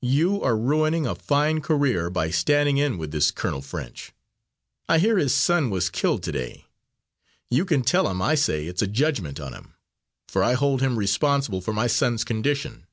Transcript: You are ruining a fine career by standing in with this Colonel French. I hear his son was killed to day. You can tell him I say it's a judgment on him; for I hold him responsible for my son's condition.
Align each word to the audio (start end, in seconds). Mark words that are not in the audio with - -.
You 0.00 0.42
are 0.42 0.56
ruining 0.56 1.06
a 1.06 1.14
fine 1.14 1.60
career 1.60 2.08
by 2.08 2.30
standing 2.30 2.78
in 2.78 2.96
with 2.96 3.10
this 3.10 3.30
Colonel 3.30 3.60
French. 3.60 4.14
I 4.88 4.98
hear 4.98 5.18
his 5.18 5.34
son 5.34 5.68
was 5.68 5.90
killed 5.90 6.22
to 6.22 6.32
day. 6.32 6.64
You 7.50 7.66
can 7.66 7.82
tell 7.82 8.08
him 8.08 8.22
I 8.22 8.34
say 8.34 8.64
it's 8.66 8.80
a 8.80 8.86
judgment 8.86 9.38
on 9.38 9.52
him; 9.52 9.74
for 10.26 10.42
I 10.42 10.54
hold 10.54 10.80
him 10.80 10.98
responsible 10.98 11.60
for 11.60 11.74
my 11.74 11.86
son's 11.86 12.24
condition. 12.24 12.86